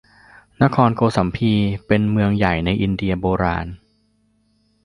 [0.61, 1.53] นครโกสัมพี
[1.87, 3.67] เป็นเมืองใหญ่ในอินเดียโบราณ